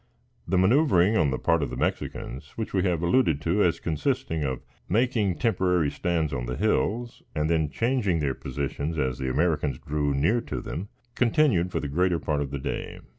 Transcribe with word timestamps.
The 0.47 0.57
manoeuvering 0.57 1.15
on 1.15 1.29
the 1.29 1.37
part 1.37 1.61
of 1.61 1.69
the 1.69 1.77
Mexicans, 1.77 2.53
which 2.55 2.73
we 2.73 2.81
have 2.85 3.03
alluded 3.03 3.39
to 3.41 3.61
as 3.63 3.79
consisting 3.79 4.43
of 4.43 4.63
making 4.89 5.35
temporary 5.37 5.91
stands 5.91 6.33
on 6.33 6.47
the 6.47 6.55
hills, 6.57 7.21
and 7.35 7.51
then 7.51 7.69
changing 7.69 8.17
their 8.17 8.33
positions 8.33 8.97
as 8.97 9.19
the 9.19 9.29
Americans 9.29 9.77
drew 9.77 10.15
near 10.15 10.41
to 10.41 10.59
them, 10.59 10.89
continued 11.13 11.71
for 11.71 11.79
the 11.79 11.87
greater 11.87 12.17
part 12.17 12.41
of 12.41 12.49
the 12.49 12.57
day. 12.57 12.99